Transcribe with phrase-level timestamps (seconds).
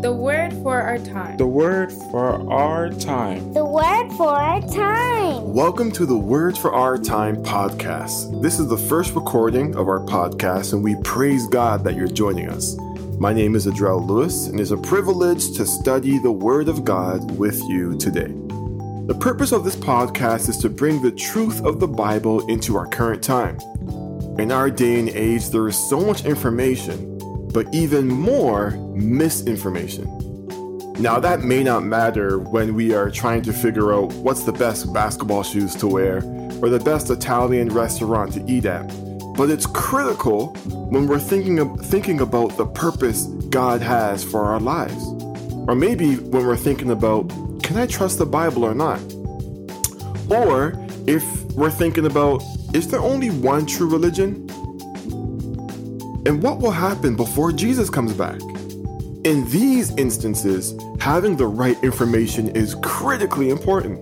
[0.00, 1.36] The word for our time.
[1.38, 3.52] The word for our time.
[3.52, 5.52] The word for our time.
[5.52, 8.40] Welcome to the Word for Our Time podcast.
[8.40, 12.48] This is the first recording of our podcast, and we praise God that you're joining
[12.48, 12.76] us.
[13.18, 17.36] My name is Adrell Lewis, and it's a privilege to study the Word of God
[17.36, 18.32] with you today.
[19.08, 22.86] The purpose of this podcast is to bring the truth of the Bible into our
[22.86, 23.58] current time.
[24.38, 27.17] In our day and age, there is so much information,
[27.52, 30.06] but even more misinformation.
[31.00, 34.92] Now, that may not matter when we are trying to figure out what's the best
[34.92, 36.16] basketball shoes to wear
[36.60, 38.86] or the best Italian restaurant to eat at,
[39.36, 40.48] but it's critical
[40.90, 45.04] when we're thinking, of, thinking about the purpose God has for our lives.
[45.68, 47.28] Or maybe when we're thinking about,
[47.62, 49.00] can I trust the Bible or not?
[50.28, 50.74] Or
[51.06, 52.42] if we're thinking about,
[52.74, 54.48] is there only one true religion?
[56.28, 58.38] And what will happen before Jesus comes back?
[59.24, 63.98] In these instances, having the right information is critically important,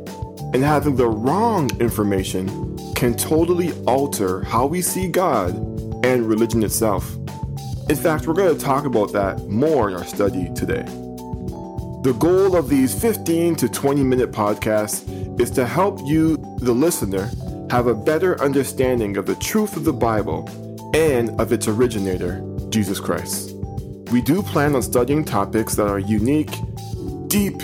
[0.53, 5.55] and having the wrong information can totally alter how we see God
[6.05, 7.15] and religion itself.
[7.89, 10.83] In fact, we're going to talk about that more in our study today.
[12.03, 17.31] The goal of these 15 to 20 minute podcasts is to help you, the listener,
[17.71, 20.49] have a better understanding of the truth of the Bible
[20.97, 23.55] and of its originator, Jesus Christ.
[24.11, 26.57] We do plan on studying topics that are unique,
[27.27, 27.61] deep,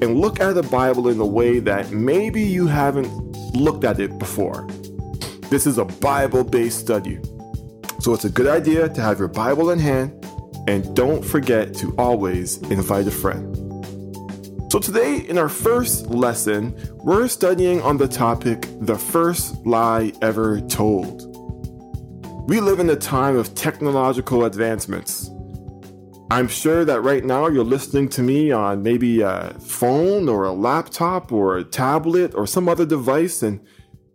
[0.00, 3.12] and look at the Bible in a way that maybe you haven't
[3.54, 4.66] looked at it before.
[5.50, 7.18] This is a Bible based study,
[8.00, 10.24] so it's a good idea to have your Bible in hand
[10.66, 13.54] and don't forget to always invite a friend.
[14.72, 20.62] So, today in our first lesson, we're studying on the topic the first lie ever
[20.62, 21.31] told.
[22.48, 25.30] We live in a time of technological advancements.
[26.28, 30.52] I'm sure that right now you're listening to me on maybe a phone or a
[30.52, 33.60] laptop or a tablet or some other device, and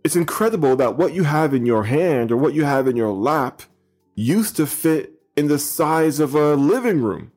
[0.04, 3.12] it's incredible that what you have in your hand or what you have in your
[3.12, 3.62] lap
[4.14, 7.32] used to fit in the size of a living room.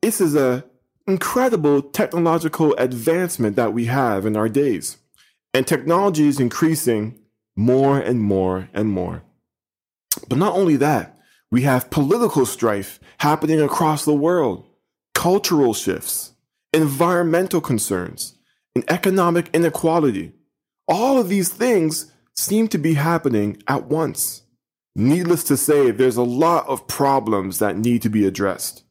[0.00, 0.64] This is a
[1.06, 4.96] incredible technological advancement that we have in our days.
[5.52, 7.18] And technology is increasing
[7.54, 9.22] more and more and more.
[10.28, 11.18] But not only that,
[11.50, 14.66] we have political strife happening across the world,
[15.14, 16.32] cultural shifts,
[16.72, 18.36] environmental concerns,
[18.74, 20.32] and economic inequality.
[20.88, 24.42] All of these things seem to be happening at once.
[24.96, 28.84] Needless to say, there's a lot of problems that need to be addressed.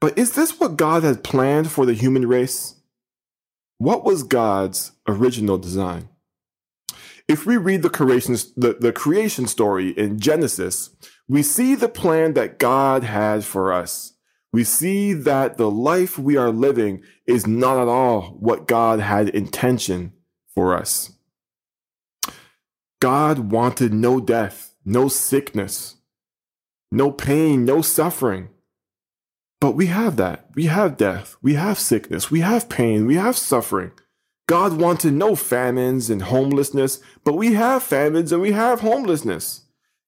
[0.00, 2.80] But is this what God had planned for the human race?
[3.78, 6.08] What was God's original design?
[7.26, 10.90] If we read the creation, the, the creation story in Genesis,
[11.26, 14.12] we see the plan that God had for us.
[14.52, 19.30] We see that the life we are living is not at all what God had
[19.30, 20.12] intention
[20.54, 21.12] for us.
[23.00, 25.96] God wanted no death, no sickness,
[26.92, 28.50] no pain, no suffering.
[29.60, 30.50] But we have that.
[30.54, 31.36] We have death.
[31.42, 32.30] We have sickness.
[32.30, 33.06] We have pain.
[33.06, 33.92] We have suffering.
[34.46, 39.62] God wanted no famines and homelessness, but we have famines and we have homelessness.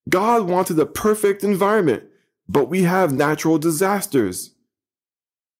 [0.08, 2.04] God wanted a perfect environment,
[2.48, 4.52] but we have natural disasters.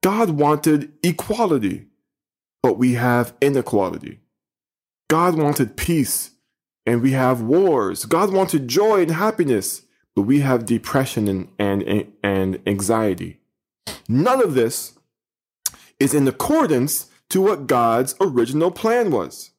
[0.03, 1.87] God wanted equality,
[2.63, 4.21] but we have inequality.
[5.09, 6.33] God wanted peace,
[6.85, 8.05] and we have wars.
[8.05, 9.83] God wanted joy and happiness,
[10.15, 11.29] but we have depression
[11.59, 13.41] and, and, and anxiety.
[14.09, 14.99] None of this
[15.99, 19.51] is in accordance to what God's original plan was.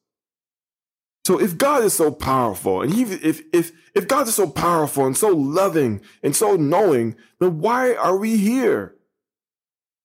[1.24, 5.04] So if God is so powerful, and he, if, if, if God is so powerful
[5.04, 8.94] and so loving and so knowing, then why are we here?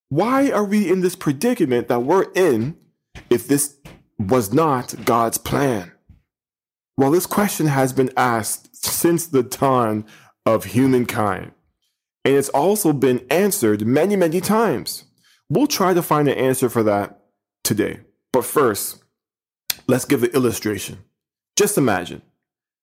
[0.09, 2.75] Why are we in this predicament that we're in
[3.29, 3.77] if this
[4.19, 5.93] was not God's plan?
[6.97, 10.05] Well, this question has been asked since the dawn
[10.45, 11.53] of humankind.
[12.25, 15.05] And it's also been answered many, many times.
[15.49, 17.22] We'll try to find an answer for that
[17.63, 18.01] today.
[18.31, 19.03] But first,
[19.87, 20.99] let's give an illustration.
[21.55, 22.21] Just imagine.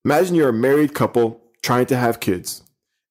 [0.04, 2.62] Imagine you're a married couple trying to have kids,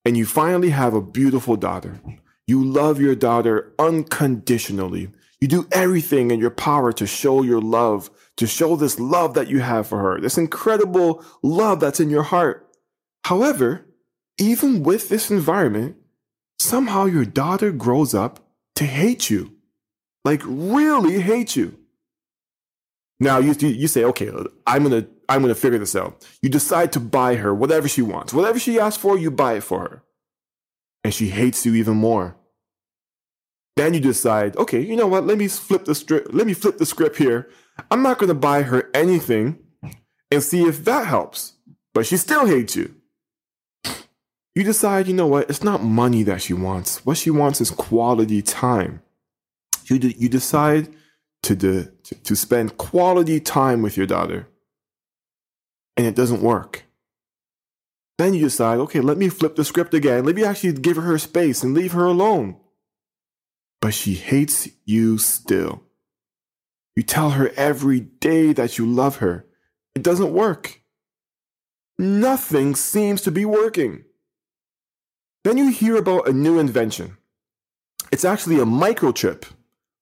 [0.06, 2.01] and you finally have a beautiful daughter.
[2.48, 5.12] You love your daughter unconditionally.
[5.39, 9.48] You do everything in your power to show your love, to show this love that
[9.48, 12.68] you have for her, this incredible love that's in your heart.
[13.25, 13.86] However,
[14.39, 15.98] even with this environment,
[16.57, 18.39] somehow your daughter grows up
[18.75, 19.59] to hate you.
[20.25, 21.77] Like really hate you.
[23.19, 24.31] Now you, you say, okay,
[24.66, 26.25] I'm gonna I'm gonna figure this out.
[26.42, 29.63] You decide to buy her whatever she wants, whatever she asks for, you buy it
[29.63, 30.04] for her,
[31.04, 32.36] and she hates you even more.
[33.75, 35.25] Then you decide, okay, you know what?
[35.25, 36.33] Let me flip the script.
[36.33, 37.50] Let me flip the script here.
[37.89, 39.60] I'm not to buy her anything
[40.30, 41.54] and see if that helps.
[41.94, 42.95] But she still hates you.
[44.56, 45.50] You decide, you know what?
[45.50, 47.06] It's not money that she wants.
[47.06, 49.01] What she wants is quality time.
[49.90, 50.90] You, you decide
[51.44, 54.48] to, de- to, to spend quality time with your daughter,
[55.98, 56.84] and it doesn't work.
[58.18, 60.26] Then you decide, okay, let me flip the script again.
[60.26, 62.58] Let me actually give her space and leave her alone.
[63.82, 65.84] But she hates you still.
[66.98, 69.46] You tell her every day that you love her.
[69.96, 70.82] It doesn't work.
[71.98, 74.04] Nothing seems to be working.
[75.46, 77.18] Then you hear about a new invention.
[78.12, 79.46] It's actually a microchip.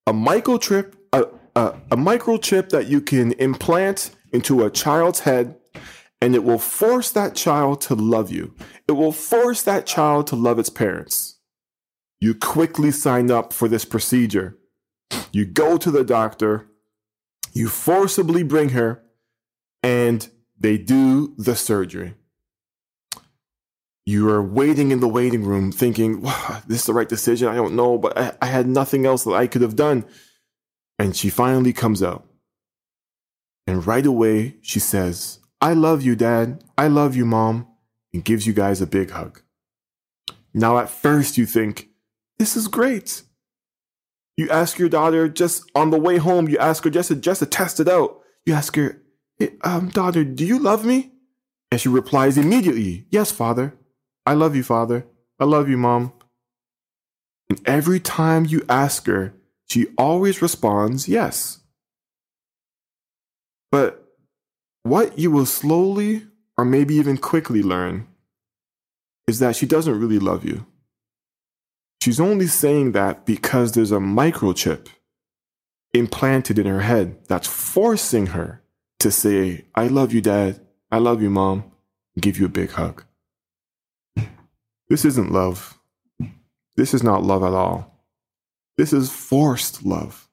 [0.07, 1.25] A microchip, a,
[1.56, 5.57] a, a microchip that you can implant into a child's head
[6.21, 8.56] and it will force that child to love you.
[8.88, 11.39] It will force that child to love its parents.
[12.19, 14.57] You quickly sign up for this procedure.
[15.31, 16.68] You go to the doctor,
[17.53, 19.03] you forcibly bring her,
[19.83, 20.27] and
[20.57, 22.15] they do the surgery.
[24.07, 26.21] You are waiting in the waiting room thinking,
[26.68, 27.50] this is the right decision.
[27.50, 30.06] I don't know, but I, I had nothing else that I could have done.
[30.98, 32.25] And she finally comes out.
[33.68, 36.63] And right away, she says, I love you, Dad.
[36.77, 37.68] I love you, Mom,
[38.13, 39.42] and gives you guys a big hug.
[40.53, 41.89] Now, at first, you think,
[42.39, 43.24] this is great.
[44.38, 47.39] You ask your daughter just on the way home, you ask her just to, just
[47.39, 48.21] to test it out.
[48.45, 49.01] You ask her,
[49.65, 51.12] um, daughter, do you love me?
[51.69, 53.77] And she replies immediately, Yes, Father.
[54.27, 55.07] I love you, Father.
[55.39, 56.12] I love you, Mom.
[57.50, 59.33] And every time you ask her,
[59.69, 61.59] she always responds, Yes.
[63.71, 64.03] But
[64.83, 66.27] what you will slowly
[66.57, 68.06] or maybe even quickly learn
[69.27, 70.65] is that she doesn't really love you.
[72.01, 74.88] She's only saying that because there's a microchip
[75.94, 78.62] implanted in her head that's forcing her
[79.00, 80.59] to say, I love you, Dad.
[80.91, 81.71] I love you, Mom.
[82.19, 83.06] Give you a big hug.
[84.89, 85.78] This isn't love.
[86.75, 88.06] This is not love at all.
[88.78, 90.30] This is forced love.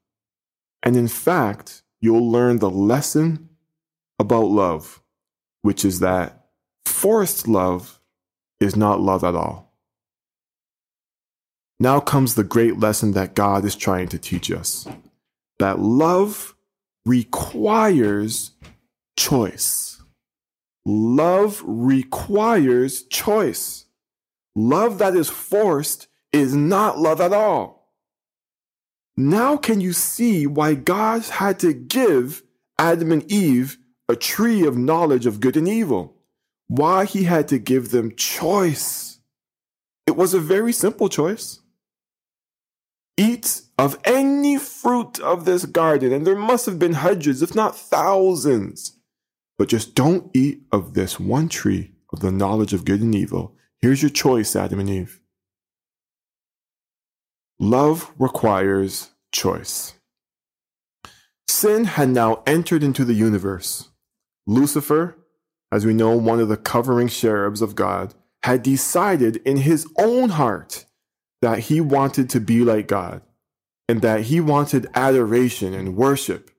[0.83, 3.49] And in fact, you'll learn the lesson
[4.19, 5.03] about love,
[5.63, 6.47] which is that
[6.85, 7.99] forced love
[8.61, 9.73] is not love at all.
[11.81, 14.87] Now comes the great lesson that God is trying to teach us
[15.59, 16.55] that love
[17.07, 18.53] requires
[19.17, 20.03] choice.
[20.85, 23.84] Love requires choice.
[24.55, 27.93] Love that is forced is not love at all.
[29.17, 32.43] Now, can you see why God had to give
[32.79, 33.79] Adam and Eve
[34.09, 36.17] a tree of knowledge of good and evil?
[36.67, 39.21] Why he had to give them choice?
[40.07, 41.61] It was a very simple choice.
[43.17, 47.79] Eat of any fruit of this garden, and there must have been hundreds, if not
[47.79, 48.99] thousands.
[49.57, 53.54] But just don't eat of this one tree of the knowledge of good and evil.
[53.85, 55.21] Here's your choice, Adam and Eve.
[57.61, 59.93] Love requires choice.
[61.49, 63.91] Sin had now entered into the universe.
[64.47, 65.19] Lucifer,
[65.71, 68.15] as we know, one of the covering cherubs of God,
[68.45, 70.87] had decided in his own heart
[71.43, 73.21] that he wanted to be like God
[73.87, 76.51] and that he wanted adoration and worship,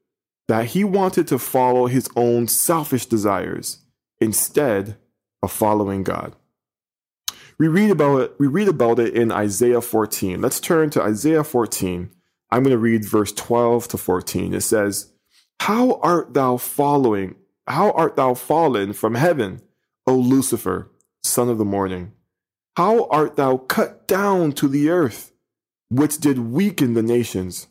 [0.47, 3.79] that he wanted to follow his own selfish desires
[4.21, 4.97] instead
[5.41, 6.35] of following God.
[7.57, 10.41] We read about it, we read about it in Isaiah 14.
[10.41, 12.11] Let's turn to Isaiah 14.
[12.51, 14.53] I'm going to read verse 12 to 14.
[14.53, 15.13] It says,
[15.61, 17.35] How art thou following?
[17.67, 19.61] How art thou fallen from heaven,
[20.05, 20.91] O Lucifer,
[21.23, 22.11] son of the morning?
[22.75, 25.31] How art thou cut down to the earth,
[25.89, 27.67] which did weaken the nations?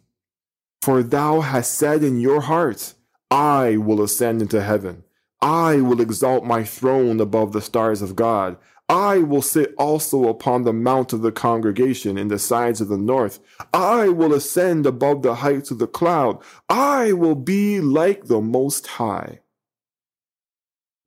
[0.80, 2.94] For thou hast said in your heart,
[3.30, 5.04] I will ascend into heaven.
[5.44, 8.56] I will exalt my throne above the stars of God.
[8.88, 12.96] I will sit also upon the mount of the congregation in the sides of the
[12.96, 13.40] north.
[13.72, 16.42] I will ascend above the heights of the cloud.
[16.70, 19.40] I will be like the Most High.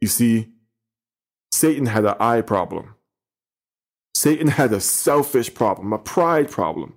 [0.01, 0.50] You see,
[1.51, 2.94] Satan had an I problem.
[4.13, 6.94] Satan had a selfish problem, a pride problem.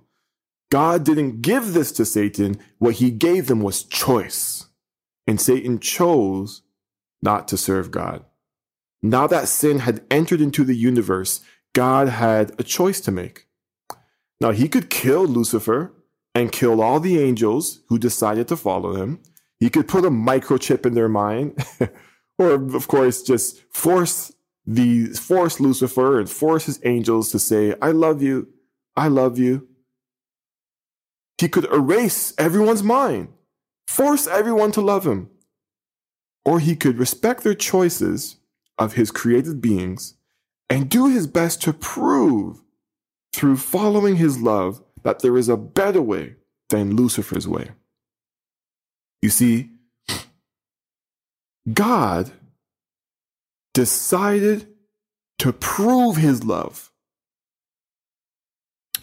[0.71, 2.59] God didn't give this to Satan.
[2.77, 4.67] What he gave them was choice.
[5.25, 6.61] And Satan chose
[7.21, 8.25] not to serve God.
[9.01, 11.41] Now that sin had entered into the universe,
[11.73, 13.47] God had a choice to make.
[14.39, 15.93] Now he could kill Lucifer
[16.33, 19.19] and kill all the angels who decided to follow him.
[19.59, 21.63] He could put a microchip in their mind,
[22.37, 24.31] or of course, just force
[24.65, 28.47] the force Lucifer and force his angels to say, I love you,
[28.95, 29.67] I love you.
[31.37, 33.29] he could erase everyone's mind,
[33.87, 35.29] force everyone to love him,
[36.45, 38.37] or he could respect their choices
[38.77, 40.15] of his created beings
[40.69, 42.61] and do his best to prove
[43.33, 46.35] through following his love that there is a better way
[46.69, 47.71] than Lucifer's way.
[49.21, 49.69] You see,
[51.71, 52.31] God
[53.73, 54.67] decided
[55.39, 56.91] to prove his love,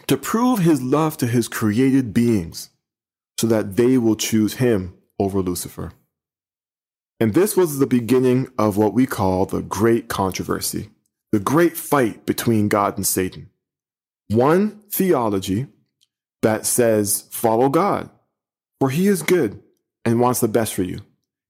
[0.06, 2.70] to prove his love to his created beings
[3.38, 5.92] so that they will choose him over Lucifer.
[7.20, 10.90] And this was the beginning of what we call the great controversy,
[11.32, 13.50] the great fight between God and Satan.
[14.28, 15.66] One theology
[16.42, 18.10] that says, follow God,
[18.78, 19.60] for he is good
[20.04, 21.00] and wants the best for you.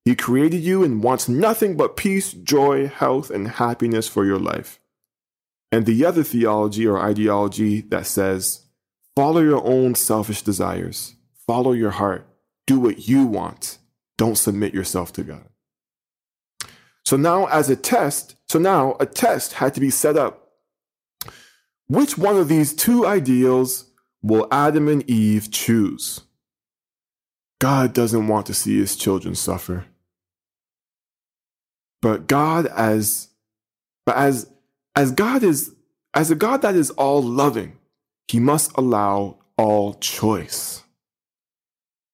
[0.05, 4.81] He created you and wants nothing but peace, joy, health, and happiness for your life.
[5.71, 8.65] And the other theology or ideology that says,
[9.15, 11.15] follow your own selfish desires,
[11.47, 12.27] follow your heart,
[12.67, 13.77] do what you want,
[14.17, 15.45] don't submit yourself to God.
[17.09, 20.51] So now, as a test, so now a test had to be set up.
[21.87, 23.87] Which one of these two ideals
[24.23, 26.21] will Adam and Eve choose?
[27.63, 29.87] God doesn't want to see his children suffer.
[32.03, 33.29] But God as
[34.05, 34.53] but as
[34.95, 35.75] as God is
[36.13, 37.79] as a God that is all loving,
[38.27, 40.83] he must allow all choice.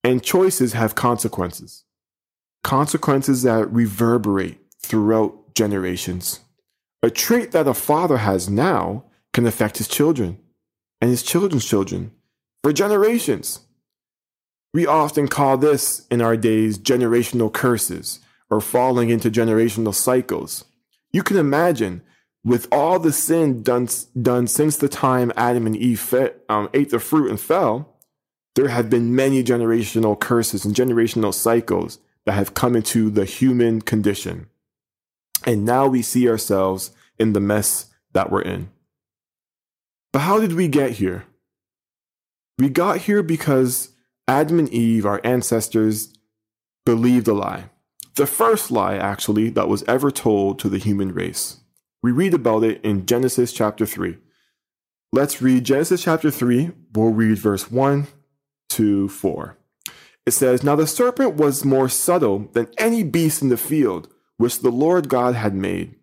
[0.05, 1.83] And choices have consequences.
[2.63, 6.41] Consequences that reverberate throughout generations.
[7.03, 10.39] A trait that a father has now can affect his children
[11.01, 12.13] and his children's children
[12.63, 13.61] for generations.
[14.73, 20.65] We often call this in our days generational curses or falling into generational cycles.
[21.13, 22.03] You can imagine
[22.45, 23.89] with all the sin done,
[24.21, 26.15] done since the time Adam and Eve
[26.49, 27.97] um, ate the fruit and fell,
[28.55, 33.81] there have been many generational curses and generational cycles that have come into the human
[33.81, 34.49] condition.
[35.45, 38.71] And now we see ourselves in the mess that we're in.
[40.13, 41.25] But how did we get here?
[42.59, 43.91] We got here because
[44.29, 46.15] Adam and Eve, our ancestors,
[46.87, 47.71] believed a lie.
[48.15, 51.59] The first lie, actually, that was ever told to the human race.
[52.03, 54.19] We read about it in Genesis chapter 3.
[55.13, 56.71] Let's read Genesis chapter 3.
[56.95, 58.07] We'll read verse 1
[58.71, 59.59] to 4.
[60.27, 64.61] It says, Now the serpent was more subtle than any beast in the field which
[64.61, 65.95] the Lord God had made.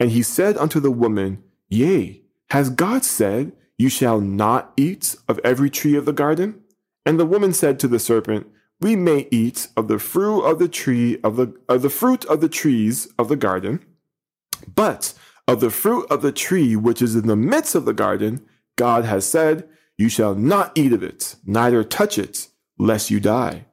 [0.00, 5.40] And he said unto the woman, Yea, has God said, You shall not eat of
[5.44, 6.60] every tree of the garden?
[7.06, 8.46] And the woman said to the serpent,
[8.80, 12.40] We may eat of the fruit of the tree of the of the fruit of
[12.40, 13.84] the trees of the garden,
[14.74, 15.14] but
[15.46, 18.40] of the fruit of the tree which is in the midst of the garden,
[18.76, 22.48] God has said, You shall not eat of it, neither touch it,
[22.78, 23.66] lest you die.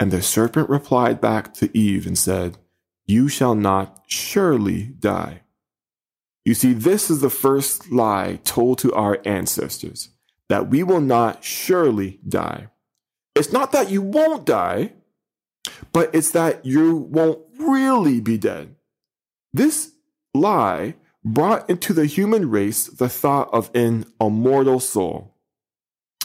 [0.00, 2.58] And the serpent replied back to Eve and said,
[3.06, 5.42] you shall not surely die.
[6.44, 10.10] You see, this is the first lie told to our ancestors
[10.48, 12.68] that we will not surely die.
[13.34, 14.92] It's not that you won't die,
[15.92, 18.76] but it's that you won't really be dead.
[19.52, 19.92] This
[20.34, 20.94] lie
[21.24, 25.34] brought into the human race the thought of an immortal soul.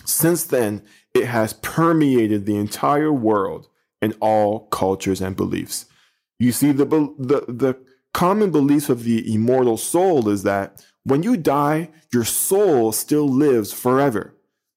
[0.05, 0.83] Since then,
[1.13, 3.67] it has permeated the entire world
[4.01, 5.85] in all cultures and beliefs.
[6.39, 7.77] You see, the, the, the
[8.13, 13.73] common belief of the immortal soul is that when you die, your soul still lives
[13.73, 14.35] forever.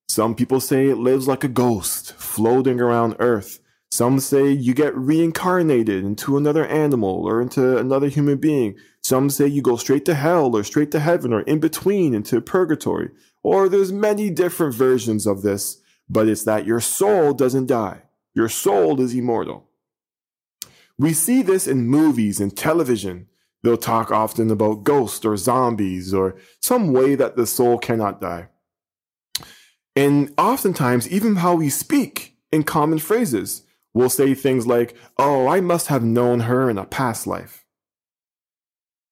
[0.08, 3.60] Some people say it lives like a ghost floating around earth.
[3.90, 8.76] Some say you get reincarnated into another animal or into another human being.
[9.02, 12.40] Some say you go straight to hell or straight to heaven or in between into
[12.40, 13.10] purgatory.
[13.42, 18.02] Or there's many different versions of this, but it's that your soul doesn't die.
[18.34, 19.68] Your soul is immortal.
[21.02, 23.26] We see this in movies and television.
[23.64, 28.50] They'll talk often about ghosts or zombies or some way that the soul cannot die.
[29.96, 35.60] And oftentimes, even how we speak in common phrases, we'll say things like, Oh, I
[35.60, 37.64] must have known her in a past life.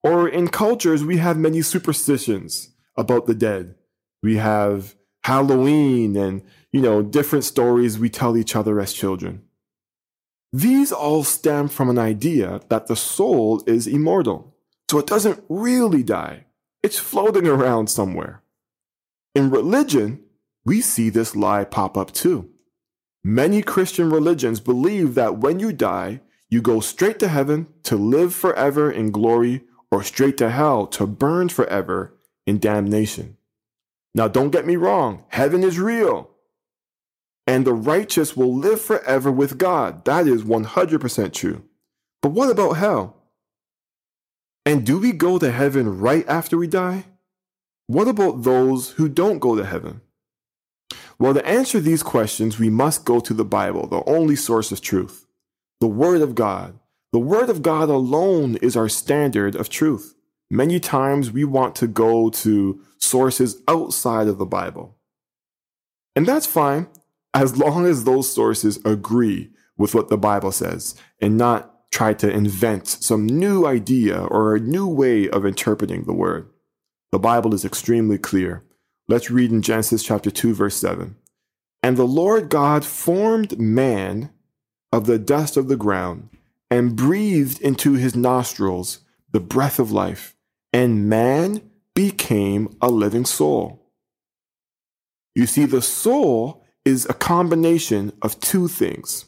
[0.05, 3.75] Or in cultures, we have many superstitions about the dead.
[4.23, 4.95] We have
[5.25, 9.43] Halloween and, you know, different stories we tell each other as children.
[10.53, 14.57] These all stem from an idea that the soul is immortal,
[14.91, 16.47] so it doesn't really die.
[16.83, 18.43] It's floating around somewhere.
[19.35, 20.25] In religion,
[20.65, 22.51] we see this lie pop up too.
[23.23, 28.35] Many Christian religions believe that when you die, you go straight to heaven to live
[28.35, 33.37] forever in glory or straight to hell to burn forever in damnation.
[34.15, 36.30] Now, don't get me wrong, heaven is real.
[37.51, 40.05] And the righteous will live forever with God.
[40.05, 41.65] That is 100% true.
[42.23, 43.17] But what about hell?
[44.65, 47.07] And do we go to heaven right after we die?
[47.89, 50.01] What about those who don't go to heaven?
[51.19, 54.81] Well, to answer these questions, we must go to the Bible, the only source of
[54.81, 55.27] truth,
[55.81, 56.79] the Word of God.
[57.13, 60.15] The Word of God alone is our standard of truth.
[60.53, 64.95] Many times we want to go to sources outside of the Bible.
[66.15, 66.87] And that's fine,
[67.35, 72.31] as long as those sources agree with what the Bible says and not try to
[72.31, 76.49] invent some new idea or a new way of interpreting the Word.
[77.13, 78.65] The Bible is extremely clear.
[79.09, 81.17] Let's read in Genesis chapter 2, verse 7.
[81.83, 84.31] And the Lord God formed man
[84.93, 86.29] of the dust of the ground
[86.71, 89.01] and breathed into his nostrils
[89.33, 90.37] the breath of life,
[90.73, 91.63] and man
[91.95, 93.91] became a living soul.
[95.35, 99.27] You see, the soul is a combination of two things.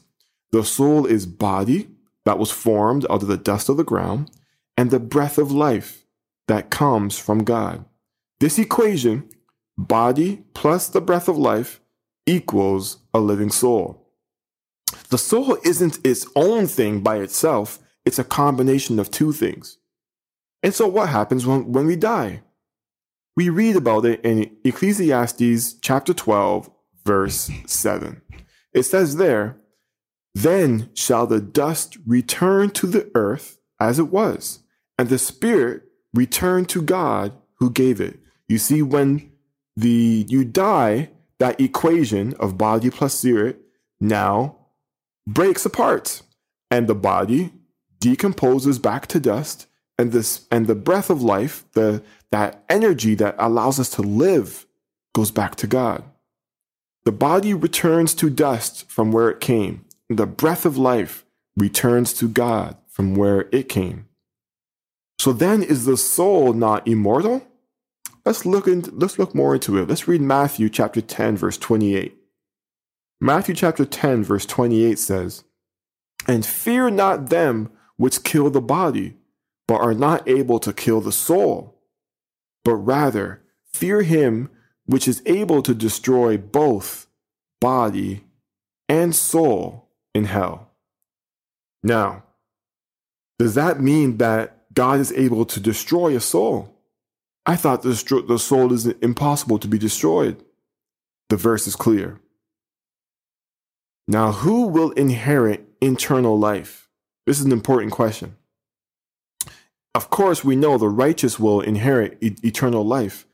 [0.51, 1.89] The soul is body
[2.25, 4.31] that was formed out of the dust of the ground,
[4.77, 6.05] and the breath of life
[6.47, 7.85] that comes from God.
[8.39, 9.29] This equation,
[9.77, 11.79] body plus the breath of life,
[12.25, 14.07] equals a living soul.
[15.09, 19.77] The soul isn't its own thing by itself, it's a combination of two things.
[20.61, 22.41] And so, what happens when, when we die?
[23.35, 26.69] We read about it in Ecclesiastes chapter 12,
[27.05, 28.21] verse 7.
[28.73, 29.57] It says there,
[30.33, 34.59] Then shall the dust return to the earth as it was,
[34.97, 35.83] and the spirit
[36.13, 38.19] return to God who gave it.
[38.47, 39.31] You see, when
[39.75, 43.59] the you die, that equation of body plus spirit
[43.99, 44.57] now
[45.27, 46.21] breaks apart,
[46.69, 47.53] and the body
[47.99, 49.67] decomposes back to dust,
[49.97, 54.65] and this and the breath of life, the that energy that allows us to live,
[55.13, 56.03] goes back to God.
[57.05, 61.25] The body returns to dust from where it came, the breath of life
[61.57, 64.07] returns to God from where it came.
[65.19, 67.45] So then is the soul not immortal?
[68.25, 69.89] Let's look into, let's look more into it.
[69.89, 72.17] Let's read Matthew chapter 10 verse 28.
[73.19, 75.43] Matthew chapter 10 verse 28 says,
[76.27, 79.17] "And fear not them which kill the body,
[79.67, 81.81] but are not able to kill the soul,
[82.63, 84.49] but rather fear him
[84.85, 87.07] which is able to destroy both
[87.61, 88.23] body
[88.89, 90.71] and soul in hell."
[91.83, 92.23] Now,
[93.39, 96.73] does that mean that God is able to destroy a soul?
[97.45, 100.43] I thought the, the soul is impossible to be destroyed.
[101.29, 102.19] The verse is clear.
[104.07, 106.89] Now, who will inherit eternal life?
[107.25, 108.35] This is an important question.
[109.95, 113.25] Of course, we know the righteous will inherit e- eternal life,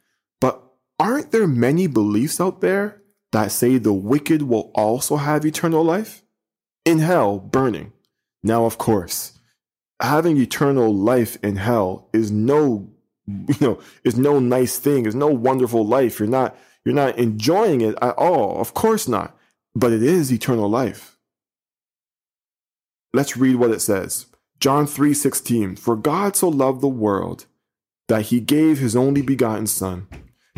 [1.19, 3.01] aren't there many beliefs out there
[3.33, 6.23] that say the wicked will also have eternal life?
[6.85, 7.91] In hell, burning.
[8.41, 9.37] Now, of course,
[10.01, 12.89] having eternal life in hell is no
[13.27, 16.19] you know, is no nice thing, It's no wonderful life.
[16.19, 16.55] You're not
[16.85, 18.61] you're not enjoying it at all.
[18.61, 19.37] Of course not.
[19.75, 21.17] But it is eternal life.
[23.13, 24.27] Let's read what it says.
[24.61, 27.45] John 3:16 For God so loved the world
[28.07, 30.07] that he gave his only begotten son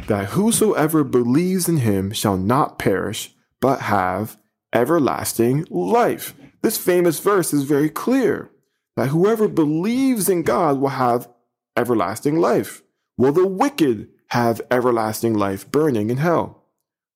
[0.08, 4.38] that whosoever believes in him shall not perish but have
[4.74, 6.34] everlasting life.
[6.62, 8.52] This famous verse is very clear
[8.96, 11.30] that whoever believes in God will have
[11.78, 12.82] everlasting life?
[13.18, 16.66] Will the wicked have everlasting life burning in hell?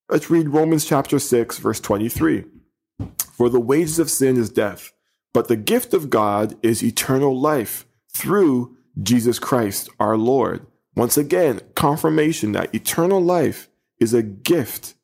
[0.08, 2.44] Let's read Romans chapter 6, verse 23.
[3.32, 4.92] For the wages of sin is death,
[5.34, 10.66] but the gift of God is eternal life through Jesus Christ our Lord.
[10.96, 13.68] Once again, confirmation that eternal life
[14.00, 14.94] is a gift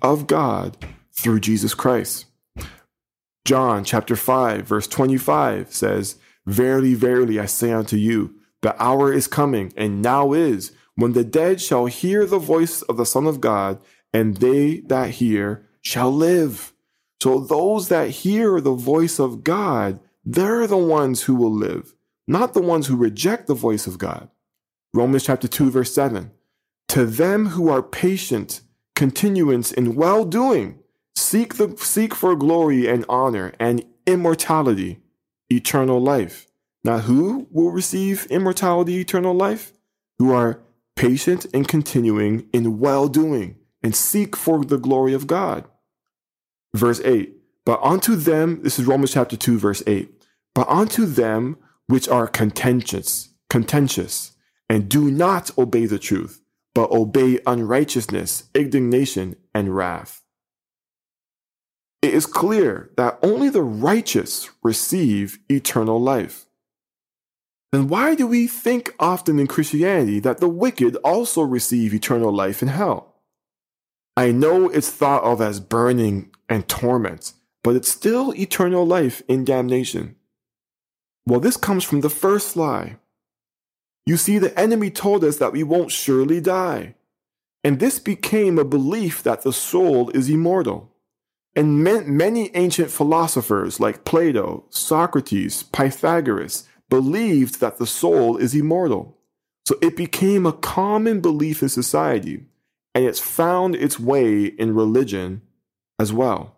[0.00, 0.76] of God
[1.12, 2.24] through Jesus Christ.
[3.44, 9.26] John chapter 5, verse 25 says, Verily, verily, I say unto you, the hour is
[9.26, 13.42] coming, and now is, when the dead shall hear the voice of the Son of
[13.42, 13.78] God,
[14.14, 16.72] and they that hear shall live.
[17.22, 21.94] So those that hear the voice of God, they're the ones who will live,
[22.26, 24.30] not the ones who reject the voice of God.
[24.94, 26.30] Romans chapter 2, verse 7.
[26.88, 28.62] To them who are patient,
[28.94, 30.78] continuance in well doing,
[31.16, 35.00] seek, the, seek for glory and honor and immortality,
[35.50, 36.46] eternal life.
[36.84, 39.72] Now, who will receive immortality, eternal life?
[40.18, 40.60] Who are
[40.96, 45.64] patient and continuing in well doing and seek for the glory of God.
[46.74, 50.10] Verse 8 But unto them, this is Romans chapter 2, verse 8,
[50.54, 54.32] but unto them which are contentious, contentious,
[54.68, 56.40] and do not obey the truth,
[56.74, 60.22] but obey unrighteousness, indignation, and wrath.
[62.02, 66.44] it is clear that only the righteous receive eternal life.
[67.72, 72.60] Then why do we think often in Christianity that the wicked also receive eternal life
[72.60, 73.14] in hell?
[74.16, 77.32] I know it's thought of as burning and torment,
[77.64, 80.16] but it's still eternal life in damnation.
[81.26, 82.98] Well, this comes from the first lie.
[84.06, 86.94] You see, the enemy told us that we won't surely die.
[87.62, 90.92] And this became a belief that the soul is immortal.
[91.56, 99.16] And many ancient philosophers like Plato, Socrates, Pythagoras believed that the soul is immortal.
[99.66, 102.44] So it became a common belief in society,
[102.94, 105.40] and it's found its way in religion
[105.98, 106.56] as well.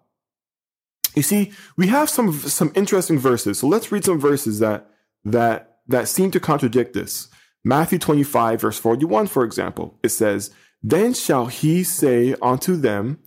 [1.15, 3.61] You see, we have some some interesting verses.
[3.61, 4.91] So let's read some verses that
[5.25, 7.29] that that seem to contradict this.
[7.67, 9.99] Matthew 25 verse 41 for example.
[10.05, 10.53] It says,
[10.85, 13.19] "Then shall he say unto them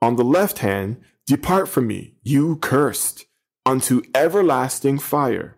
[0.00, 3.26] on the left hand, depart from me, you cursed,
[3.66, 5.56] unto everlasting fire,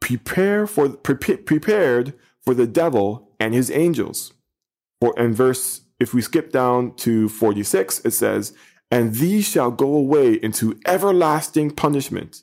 [0.00, 4.32] prepare for pre- prepared for the devil and his angels."
[5.02, 8.54] For in verse if we skip down to 46, it says,
[8.90, 12.42] and these shall go away into everlasting punishment,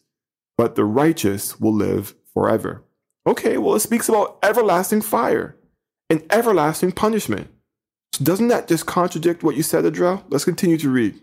[0.57, 2.83] but the righteous will live forever.
[3.25, 5.55] Okay, well, it speaks about everlasting fire
[6.09, 7.49] and everlasting punishment.
[8.13, 10.23] So doesn't that just contradict what you said, Adrel?
[10.29, 11.19] Let's continue to read.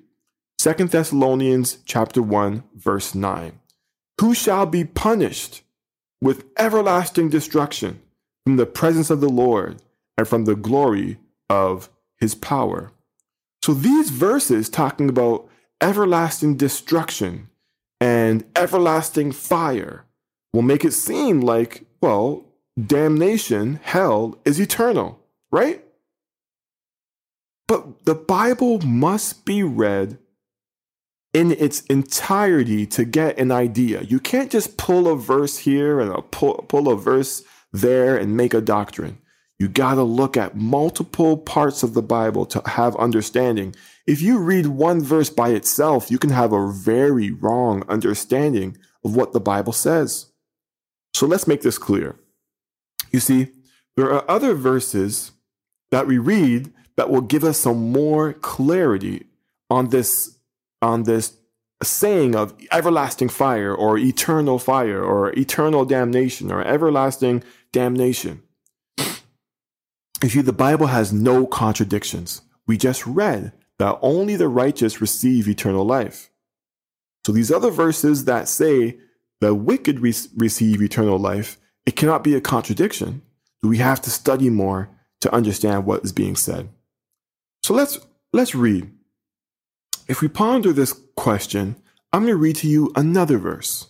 [0.58, 3.60] Second Thessalonians chapter 1, verse 9.
[4.20, 5.62] Who shall be punished
[6.20, 8.02] with everlasting destruction
[8.44, 9.80] from the presence of the Lord
[10.18, 12.92] and from the glory of his power?
[13.62, 15.48] So these verses talking about
[15.80, 17.48] everlasting destruction
[18.00, 20.04] and everlasting fire
[20.52, 22.44] will make it seem like, well,
[22.86, 25.84] damnation, hell is eternal, right?
[27.68, 30.18] But the Bible must be read
[31.32, 34.02] in its entirety to get an idea.
[34.02, 38.36] You can't just pull a verse here and a pull, pull a verse there and
[38.36, 39.18] make a doctrine.
[39.58, 43.76] You got to look at multiple parts of the Bible to have understanding.
[44.06, 49.14] If you read one verse by itself, you can have a very wrong understanding of
[49.14, 50.29] what the Bible says.
[51.14, 52.16] So let's make this clear.
[53.10, 53.48] You see,
[53.96, 55.32] there are other verses
[55.90, 59.26] that we read that will give us some more clarity
[59.68, 60.38] on this
[60.82, 61.36] on this
[61.82, 67.42] saying of everlasting fire or eternal fire or eternal damnation or everlasting
[67.72, 68.42] damnation.
[70.22, 72.42] You see, the Bible has no contradictions.
[72.66, 76.30] We just read that only the righteous receive eternal life.
[77.24, 78.98] So these other verses that say
[79.40, 83.22] the wicked re- receive eternal life, it cannot be a contradiction.
[83.62, 86.68] We have to study more to understand what is being said.
[87.62, 87.98] So let's
[88.32, 88.90] let's read.
[90.08, 91.76] If we ponder this question,
[92.12, 93.88] I'm going to read to you another verse.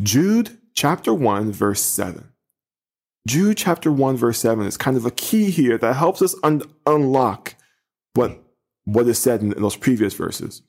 [0.00, 2.30] Jude chapter 1 verse 7.
[3.26, 6.62] Jude chapter 1 verse 7 is kind of a key here that helps us un-
[6.86, 7.54] unlock
[8.14, 8.42] what,
[8.84, 10.62] what is said in, in those previous verses.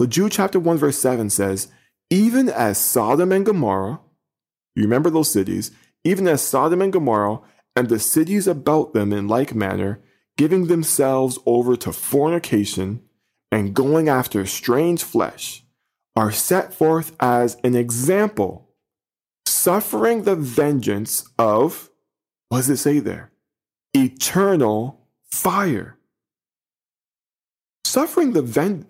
[0.00, 1.68] So Jude chapter 1 verse 7 says,
[2.10, 4.00] even as Sodom and Gomorrah,
[4.74, 5.70] you remember those cities,
[6.04, 7.40] even as Sodom and Gomorrah
[7.74, 10.00] and the cities about them in like manner,
[10.36, 13.02] giving themselves over to fornication
[13.50, 15.64] and going after strange flesh,
[16.14, 18.70] are set forth as an example,
[19.46, 21.90] suffering the vengeance of
[22.48, 23.32] what does it say there?
[23.94, 25.98] Eternal fire.
[27.84, 28.86] Suffering the ven-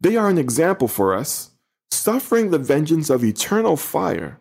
[0.00, 1.50] they are an example for us.
[1.94, 4.40] Suffering the vengeance of eternal fire.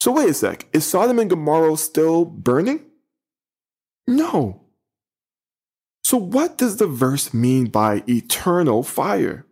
[0.00, 0.66] So wait a sec.
[0.72, 2.84] Is Sodom and Gomorrah still burning?
[4.08, 4.62] No.
[6.02, 9.46] So what does the verse mean by eternal fire?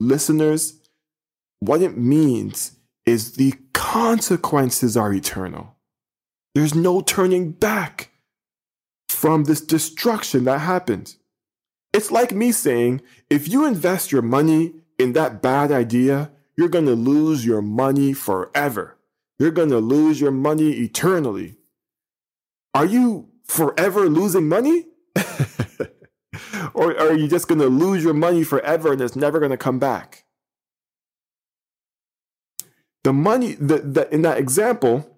[0.00, 0.80] Listeners,
[1.60, 5.76] what it means is the consequences are eternal.
[6.54, 8.10] There's no turning back
[9.08, 11.14] from this destruction that happened.
[11.92, 16.86] It's like me saying, if you invest your money in that bad idea, you're going
[16.86, 18.96] to lose your money forever.
[19.38, 21.56] You're going to lose your money eternally.
[22.74, 24.86] Are you forever losing money?
[26.74, 29.56] or are you just going to lose your money forever and it's never going to
[29.56, 30.24] come back?
[33.04, 35.08] The money, the, the, in that example,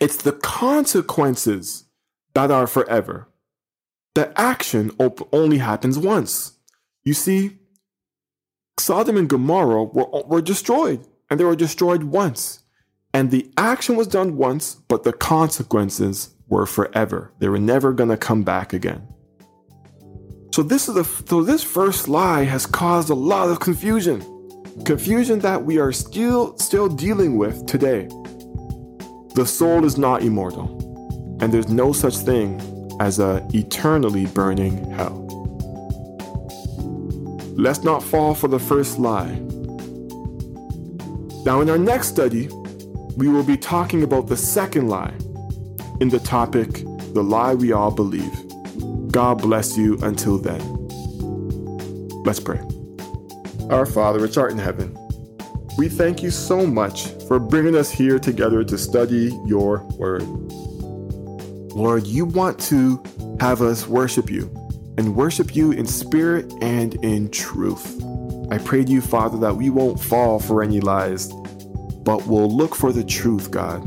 [0.00, 1.84] it's the consequences
[2.34, 3.28] that are forever.
[4.14, 4.92] The action
[5.32, 6.58] only happens once.
[7.04, 7.58] You see,
[8.80, 12.60] Sodom and Gomorrah were, were destroyed, and they were destroyed once.
[13.12, 17.32] And the action was done once, but the consequences were forever.
[17.38, 19.06] They were never going to come back again.
[20.52, 24.20] So this is the so this first lie has caused a lot of confusion.
[24.84, 28.08] Confusion that we are still still dealing with today.
[29.34, 32.60] The soul is not immortal, and there's no such thing
[33.00, 35.27] as a eternally burning hell.
[37.58, 39.32] Let's not fall for the first lie.
[41.44, 42.48] Now in our next study,
[43.16, 45.12] we will be talking about the second lie
[46.00, 48.32] in the topic The Lie We All Believe.
[49.10, 50.60] God bless you until then.
[52.22, 52.60] Let's pray.
[53.70, 54.96] Our Father, which art in heaven,
[55.76, 60.22] we thank you so much for bringing us here together to study your word.
[61.74, 63.02] Lord, you want to
[63.40, 64.48] have us worship you
[64.98, 68.02] and worship you in spirit and in truth.
[68.50, 71.32] I pray to you, Father, that we won't fall for any lies,
[72.02, 73.86] but will look for the truth, God.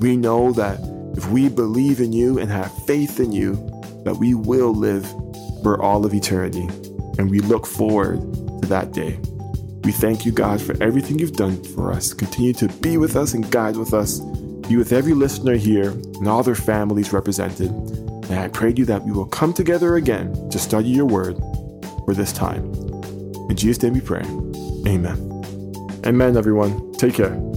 [0.00, 0.78] We know that
[1.16, 3.54] if we believe in you and have faith in you,
[4.04, 5.04] that we will live
[5.64, 6.68] for all of eternity.
[7.18, 8.20] And we look forward
[8.62, 9.18] to that day.
[9.82, 12.14] We thank you, God, for everything you've done for us.
[12.14, 14.20] Continue to be with us and guide with us.
[14.20, 17.70] Be with every listener here and all their families represented.
[18.32, 21.36] And I pray you that we will come together again to study your word
[22.06, 22.64] for this time.
[23.50, 24.22] In Jesus' name we pray.
[24.90, 26.00] Amen.
[26.06, 26.92] Amen, everyone.
[26.94, 27.51] Take care.